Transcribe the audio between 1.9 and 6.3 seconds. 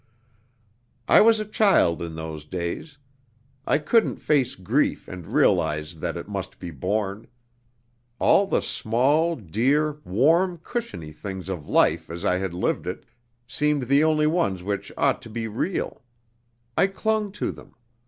in those days. I couldn't face grief and realize that it